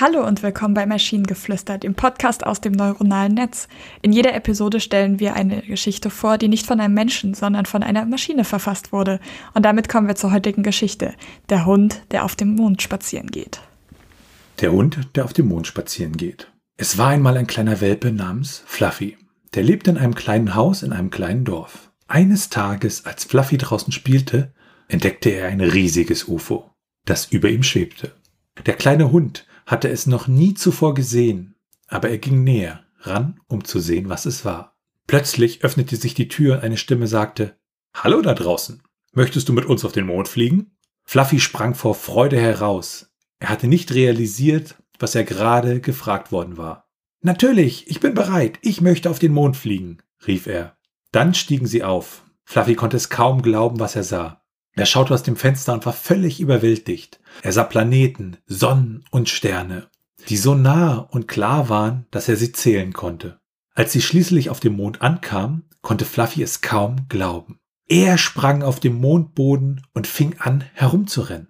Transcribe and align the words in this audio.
Hallo 0.00 0.26
und 0.26 0.42
willkommen 0.42 0.74
bei 0.74 0.86
Maschinengeflüster, 0.86 1.78
dem 1.78 1.94
Podcast 1.94 2.44
aus 2.44 2.60
dem 2.60 2.72
neuronalen 2.72 3.34
Netz. 3.34 3.68
In 4.02 4.12
jeder 4.12 4.34
Episode 4.34 4.80
stellen 4.80 5.20
wir 5.20 5.34
eine 5.34 5.62
Geschichte 5.62 6.10
vor, 6.10 6.36
die 6.36 6.48
nicht 6.48 6.66
von 6.66 6.80
einem 6.80 6.94
Menschen, 6.94 7.32
sondern 7.32 7.64
von 7.64 7.84
einer 7.84 8.04
Maschine 8.04 8.42
verfasst 8.42 8.90
wurde. 8.90 9.20
Und 9.54 9.64
damit 9.64 9.88
kommen 9.88 10.08
wir 10.08 10.16
zur 10.16 10.32
heutigen 10.32 10.64
Geschichte. 10.64 11.14
Der 11.48 11.64
Hund, 11.64 12.02
der 12.10 12.24
auf 12.24 12.34
dem 12.34 12.56
Mond 12.56 12.82
spazieren 12.82 13.28
geht. 13.28 13.60
Der 14.60 14.72
Hund, 14.72 14.98
der 15.14 15.26
auf 15.26 15.32
dem 15.32 15.46
Mond 15.46 15.68
spazieren 15.68 16.16
geht. 16.16 16.50
Es 16.76 16.98
war 16.98 17.10
einmal 17.10 17.36
ein 17.36 17.46
kleiner 17.46 17.80
Welpe 17.80 18.10
namens 18.10 18.64
Fluffy. 18.66 19.16
Der 19.54 19.62
lebte 19.62 19.92
in 19.92 19.98
einem 19.98 20.16
kleinen 20.16 20.56
Haus 20.56 20.82
in 20.82 20.92
einem 20.92 21.10
kleinen 21.10 21.44
Dorf. 21.44 21.92
Eines 22.08 22.50
Tages, 22.50 23.06
als 23.06 23.22
Fluffy 23.22 23.58
draußen 23.58 23.92
spielte, 23.92 24.54
entdeckte 24.88 25.30
er 25.30 25.46
ein 25.46 25.60
riesiges 25.60 26.26
UFO, 26.26 26.72
das 27.04 27.26
über 27.26 27.48
ihm 27.48 27.62
schwebte. 27.62 28.10
Der 28.66 28.74
kleine 28.74 29.12
Hund 29.12 29.46
hatte 29.66 29.88
es 29.88 30.06
noch 30.06 30.28
nie 30.28 30.54
zuvor 30.54 30.94
gesehen, 30.94 31.54
aber 31.88 32.10
er 32.10 32.18
ging 32.18 32.44
näher 32.44 32.84
ran, 33.00 33.40
um 33.46 33.64
zu 33.64 33.80
sehen, 33.80 34.08
was 34.08 34.26
es 34.26 34.44
war. 34.44 34.76
Plötzlich 35.06 35.64
öffnete 35.64 35.96
sich 35.96 36.14
die 36.14 36.28
Tür 36.28 36.56
und 36.56 36.62
eine 36.62 36.76
Stimme 36.76 37.06
sagte, 37.06 37.56
Hallo 37.94 38.22
da 38.22 38.34
draußen. 38.34 38.82
Möchtest 39.12 39.48
du 39.48 39.52
mit 39.52 39.66
uns 39.66 39.84
auf 39.84 39.92
den 39.92 40.06
Mond 40.06 40.28
fliegen? 40.28 40.72
Fluffy 41.04 41.38
sprang 41.38 41.74
vor 41.74 41.94
Freude 41.94 42.40
heraus. 42.40 43.12
Er 43.38 43.50
hatte 43.50 43.68
nicht 43.68 43.92
realisiert, 43.92 44.76
was 44.98 45.14
er 45.14 45.24
gerade 45.24 45.80
gefragt 45.80 46.32
worden 46.32 46.56
war. 46.56 46.88
Natürlich, 47.20 47.88
ich 47.88 48.00
bin 48.00 48.14
bereit, 48.14 48.58
ich 48.62 48.80
möchte 48.80 49.10
auf 49.10 49.18
den 49.18 49.32
Mond 49.32 49.56
fliegen, 49.56 49.98
rief 50.26 50.46
er. 50.46 50.76
Dann 51.12 51.34
stiegen 51.34 51.66
sie 51.66 51.84
auf. 51.84 52.24
Fluffy 52.44 52.74
konnte 52.74 52.96
es 52.96 53.08
kaum 53.08 53.42
glauben, 53.42 53.78
was 53.78 53.96
er 53.96 54.04
sah. 54.04 54.42
Er 54.72 54.86
schaute 54.86 55.14
aus 55.14 55.22
dem 55.22 55.36
Fenster 55.36 55.72
und 55.72 55.86
war 55.86 55.92
völlig 55.92 56.40
überwältigt. 56.40 57.20
Er 57.42 57.52
sah 57.52 57.64
Planeten, 57.64 58.38
Sonnen 58.46 59.04
und 59.10 59.28
Sterne, 59.28 59.88
die 60.28 60.36
so 60.36 60.54
nah 60.54 60.96
und 60.98 61.28
klar 61.28 61.68
waren, 61.68 62.06
dass 62.10 62.28
er 62.28 62.36
sie 62.36 62.52
zählen 62.52 62.92
konnte. 62.92 63.40
Als 63.74 63.92
sie 63.92 64.02
schließlich 64.02 64.50
auf 64.50 64.60
dem 64.60 64.76
Mond 64.76 65.02
ankamen, 65.02 65.68
konnte 65.82 66.04
Fluffy 66.04 66.42
es 66.42 66.60
kaum 66.60 67.08
glauben. 67.08 67.58
Er 67.86 68.16
sprang 68.16 68.62
auf 68.62 68.80
dem 68.80 68.98
Mondboden 69.00 69.82
und 69.92 70.06
fing 70.06 70.36
an 70.38 70.64
herumzurennen. 70.72 71.48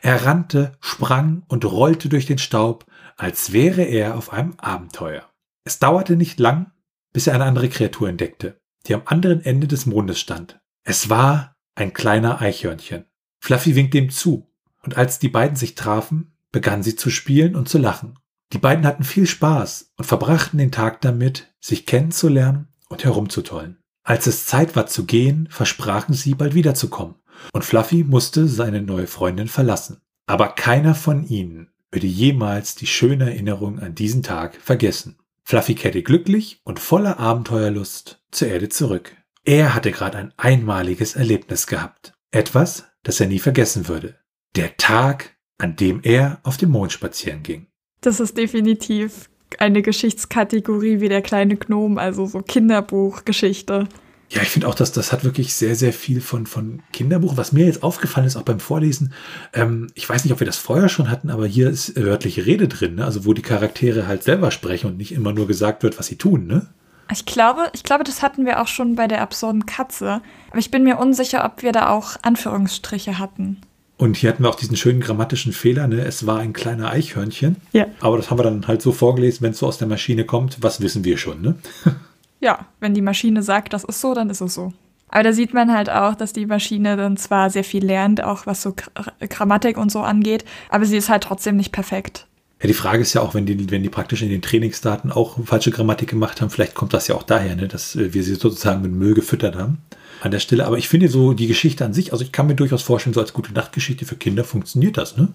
Er 0.00 0.24
rannte, 0.24 0.72
sprang 0.80 1.42
und 1.48 1.64
rollte 1.64 2.08
durch 2.08 2.26
den 2.26 2.38
Staub, 2.38 2.86
als 3.16 3.52
wäre 3.52 3.82
er 3.82 4.16
auf 4.16 4.32
einem 4.32 4.54
Abenteuer. 4.58 5.28
Es 5.64 5.78
dauerte 5.78 6.16
nicht 6.16 6.38
lang, 6.38 6.72
bis 7.12 7.26
er 7.26 7.34
eine 7.34 7.44
andere 7.44 7.68
Kreatur 7.68 8.08
entdeckte, 8.08 8.60
die 8.86 8.94
am 8.94 9.02
anderen 9.04 9.44
Ende 9.44 9.66
des 9.66 9.84
Mondes 9.84 10.20
stand. 10.20 10.60
Es 10.84 11.10
war 11.10 11.56
ein 11.74 11.92
kleiner 11.92 12.40
Eichhörnchen. 12.40 13.04
Fluffy 13.40 13.74
winkte 13.74 13.98
ihm 13.98 14.10
zu, 14.10 14.50
und 14.86 14.96
als 14.96 15.18
die 15.18 15.28
beiden 15.28 15.56
sich 15.56 15.74
trafen, 15.74 16.32
begannen 16.52 16.82
sie 16.82 16.96
zu 16.96 17.10
spielen 17.10 17.56
und 17.56 17.68
zu 17.68 17.76
lachen. 17.76 18.18
Die 18.52 18.58
beiden 18.58 18.86
hatten 18.86 19.04
viel 19.04 19.26
Spaß 19.26 19.92
und 19.96 20.04
verbrachten 20.04 20.58
den 20.58 20.70
Tag 20.70 21.00
damit, 21.00 21.52
sich 21.60 21.84
kennenzulernen 21.84 22.68
und 22.88 23.04
herumzutollen. 23.04 23.78
Als 24.04 24.28
es 24.28 24.46
Zeit 24.46 24.76
war 24.76 24.86
zu 24.86 25.04
gehen, 25.04 25.48
versprachen 25.50 26.14
sie, 26.14 26.34
bald 26.34 26.54
wiederzukommen, 26.54 27.16
und 27.52 27.64
Fluffy 27.64 28.04
musste 28.04 28.46
seine 28.46 28.80
neue 28.80 29.08
Freundin 29.08 29.48
verlassen. 29.48 30.00
Aber 30.26 30.50
keiner 30.50 30.94
von 30.94 31.26
ihnen 31.26 31.70
würde 31.90 32.06
jemals 32.06 32.76
die 32.76 32.86
schöne 32.86 33.24
Erinnerung 33.24 33.80
an 33.80 33.96
diesen 33.96 34.22
Tag 34.22 34.56
vergessen. 34.56 35.18
Fluffy 35.42 35.74
kehrte 35.74 36.02
glücklich 36.02 36.60
und 36.62 36.78
voller 36.78 37.18
Abenteuerlust 37.18 38.22
zur 38.30 38.48
Erde 38.48 38.68
zurück. 38.68 39.16
Er 39.44 39.74
hatte 39.74 39.90
gerade 39.90 40.18
ein 40.18 40.32
einmaliges 40.36 41.16
Erlebnis 41.16 41.66
gehabt. 41.66 42.12
Etwas, 42.30 42.84
das 43.02 43.20
er 43.20 43.26
nie 43.26 43.38
vergessen 43.38 43.88
würde. 43.88 44.16
Der 44.54 44.76
Tag, 44.76 45.36
an 45.58 45.76
dem 45.76 46.00
er 46.02 46.40
auf 46.42 46.56
dem 46.56 46.70
Mond 46.70 46.92
spazieren 46.92 47.42
ging. 47.42 47.66
Das 48.00 48.20
ist 48.20 48.36
definitiv 48.36 49.28
eine 49.58 49.82
Geschichtskategorie 49.82 51.00
wie 51.00 51.08
der 51.08 51.22
kleine 51.22 51.56
Gnom, 51.56 51.98
also 51.98 52.26
so 52.26 52.40
Kinderbuchgeschichte. 52.40 53.88
Ja, 54.28 54.42
ich 54.42 54.48
finde 54.48 54.66
auch, 54.66 54.74
dass 54.74 54.90
das 54.90 55.12
hat 55.12 55.22
wirklich 55.22 55.54
sehr, 55.54 55.76
sehr 55.76 55.92
viel 55.92 56.20
von, 56.20 56.46
von 56.46 56.82
Kinderbuch. 56.92 57.36
Was 57.36 57.52
mir 57.52 57.66
jetzt 57.66 57.84
aufgefallen 57.84 58.26
ist, 58.26 58.36
auch 58.36 58.42
beim 58.42 58.58
Vorlesen, 58.58 59.12
ähm, 59.52 59.86
ich 59.94 60.08
weiß 60.08 60.24
nicht, 60.24 60.32
ob 60.32 60.40
wir 60.40 60.46
das 60.46 60.56
vorher 60.56 60.88
schon 60.88 61.10
hatten, 61.10 61.30
aber 61.30 61.46
hier 61.46 61.70
ist 61.70 61.94
wörtliche 61.96 62.44
Rede 62.44 62.66
drin, 62.66 62.96
ne? 62.96 63.04
also 63.04 63.24
wo 63.24 63.34
die 63.34 63.42
Charaktere 63.42 64.08
halt 64.08 64.24
selber 64.24 64.50
sprechen 64.50 64.88
und 64.88 64.96
nicht 64.96 65.12
immer 65.12 65.32
nur 65.32 65.46
gesagt 65.46 65.84
wird, 65.84 65.98
was 65.98 66.06
sie 66.06 66.16
tun, 66.16 66.46
ne? 66.46 66.66
Ich 67.12 67.24
glaube, 67.24 67.70
ich 67.72 67.84
glaube, 67.84 68.02
das 68.02 68.20
hatten 68.20 68.46
wir 68.46 68.60
auch 68.60 68.66
schon 68.66 68.96
bei 68.96 69.06
der 69.06 69.22
absurden 69.22 69.64
Katze. 69.64 70.20
Aber 70.50 70.58
ich 70.58 70.72
bin 70.72 70.82
mir 70.82 70.98
unsicher, 70.98 71.44
ob 71.44 71.62
wir 71.62 71.70
da 71.70 71.90
auch 71.90 72.16
Anführungsstriche 72.22 73.20
hatten. 73.20 73.60
Und 73.98 74.16
hier 74.16 74.28
hatten 74.28 74.42
wir 74.42 74.50
auch 74.50 74.56
diesen 74.56 74.76
schönen 74.76 75.00
grammatischen 75.00 75.52
Fehler, 75.52 75.86
ne? 75.86 76.04
Es 76.04 76.26
war 76.26 76.38
ein 76.38 76.52
kleiner 76.52 76.90
Eichhörnchen. 76.90 77.56
Ja. 77.72 77.86
Aber 78.00 78.18
das 78.18 78.30
haben 78.30 78.38
wir 78.38 78.42
dann 78.42 78.66
halt 78.66 78.82
so 78.82 78.92
vorgelesen, 78.92 79.42
wenn 79.42 79.52
es 79.52 79.58
so 79.58 79.66
aus 79.66 79.78
der 79.78 79.88
Maschine 79.88 80.24
kommt, 80.24 80.62
was 80.62 80.80
wissen 80.80 81.04
wir 81.04 81.16
schon, 81.16 81.40
ne? 81.40 81.54
ja, 82.40 82.66
wenn 82.80 82.92
die 82.92 83.00
Maschine 83.00 83.42
sagt, 83.42 83.72
das 83.72 83.84
ist 83.84 84.00
so, 84.00 84.12
dann 84.12 84.28
ist 84.28 84.42
es 84.42 84.54
so. 84.54 84.72
Aber 85.08 85.22
da 85.22 85.32
sieht 85.32 85.54
man 85.54 85.72
halt 85.72 85.88
auch, 85.88 86.14
dass 86.14 86.32
die 86.32 86.46
Maschine 86.46 86.96
dann 86.96 87.16
zwar 87.16 87.48
sehr 87.48 87.64
viel 87.64 87.84
lernt, 87.84 88.22
auch 88.22 88.46
was 88.46 88.60
so 88.60 88.74
Grammatik 89.20 89.78
und 89.78 89.90
so 89.90 90.00
angeht, 90.00 90.44
aber 90.68 90.84
sie 90.84 90.96
ist 90.96 91.08
halt 91.08 91.22
trotzdem 91.22 91.56
nicht 91.56 91.72
perfekt. 91.72 92.26
Ja, 92.60 92.68
die 92.68 92.74
Frage 92.74 93.02
ist 93.02 93.12
ja 93.12 93.20
auch, 93.20 93.34
wenn 93.34 93.44
die, 93.44 93.70
wenn 93.70 93.82
die 93.82 93.90
praktisch 93.90 94.22
in 94.22 94.30
den 94.30 94.40
Trainingsdaten 94.40 95.12
auch 95.12 95.38
falsche 95.44 95.70
Grammatik 95.70 96.08
gemacht 96.08 96.40
haben, 96.40 96.50
vielleicht 96.50 96.74
kommt 96.74 96.94
das 96.94 97.06
ja 97.06 97.14
auch 97.14 97.22
daher, 97.22 97.54
ne, 97.54 97.68
dass 97.68 97.96
äh, 97.96 98.14
wir 98.14 98.22
sie 98.22 98.34
sozusagen 98.34 98.82
mit 98.82 98.92
Müll 98.92 99.14
gefüttert 99.14 99.56
haben 99.56 99.78
an 100.22 100.30
der 100.30 100.38
Stelle. 100.38 100.66
Aber 100.66 100.78
ich 100.78 100.88
finde 100.88 101.08
so 101.08 101.34
die 101.34 101.48
Geschichte 101.48 101.84
an 101.84 101.92
sich, 101.92 102.12
also 102.12 102.24
ich 102.24 102.32
kann 102.32 102.46
mir 102.46 102.54
durchaus 102.54 102.82
vorstellen, 102.82 103.12
so 103.12 103.20
als 103.20 103.34
gute 103.34 103.52
Nachtgeschichte 103.52 104.06
für 104.06 104.16
Kinder 104.16 104.44
funktioniert 104.44 104.96
das, 104.96 105.16
ne? 105.16 105.28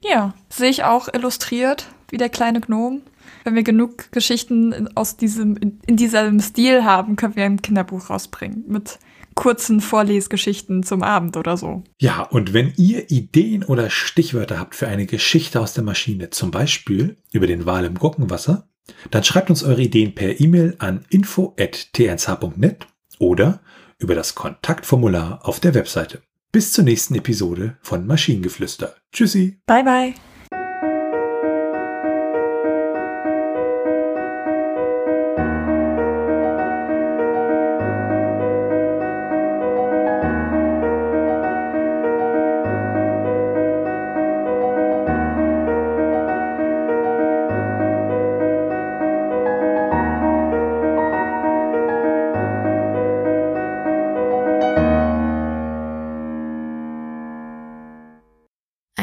Ja, 0.00 0.34
sehe 0.48 0.70
ich 0.70 0.82
auch 0.82 1.08
illustriert, 1.12 1.86
wie 2.10 2.16
der 2.16 2.28
kleine 2.28 2.60
Gnome. 2.60 3.02
Wenn 3.44 3.54
wir 3.54 3.62
genug 3.62 4.10
Geschichten 4.10 4.88
aus 4.96 5.16
diesem, 5.16 5.56
in, 5.56 5.78
in 5.86 5.96
diesem 5.96 6.40
Stil 6.40 6.84
haben, 6.84 7.16
können 7.16 7.36
wir 7.36 7.44
ein 7.44 7.62
Kinderbuch 7.62 8.10
rausbringen 8.10 8.64
mit 8.66 8.98
kurzen 9.34 9.80
Vorlesgeschichten 9.80 10.82
zum 10.82 11.02
Abend 11.02 11.36
oder 11.36 11.56
so. 11.56 11.82
Ja, 12.00 12.22
und 12.22 12.52
wenn 12.52 12.72
ihr 12.76 13.10
Ideen 13.10 13.64
oder 13.64 13.90
Stichwörter 13.90 14.58
habt 14.58 14.74
für 14.74 14.88
eine 14.88 15.06
Geschichte 15.06 15.60
aus 15.60 15.74
der 15.74 15.84
Maschine, 15.84 16.30
zum 16.30 16.50
Beispiel 16.50 17.16
über 17.32 17.46
den 17.46 17.66
Wal 17.66 17.84
im 17.84 17.98
Gurkenwasser, 17.98 18.68
dann 19.10 19.24
schreibt 19.24 19.50
uns 19.50 19.62
eure 19.62 19.82
Ideen 19.82 20.14
per 20.14 20.40
E-Mail 20.40 20.76
an 20.78 21.04
info.tnsh.net 21.10 22.86
oder 23.18 23.60
über 23.98 24.14
das 24.14 24.34
Kontaktformular 24.34 25.40
auf 25.46 25.60
der 25.60 25.74
Webseite. 25.74 26.22
Bis 26.50 26.72
zur 26.72 26.84
nächsten 26.84 27.14
Episode 27.14 27.78
von 27.80 28.06
Maschinengeflüster. 28.06 28.94
Tschüssi. 29.12 29.60
Bye 29.66 29.84
bye. 29.84 30.31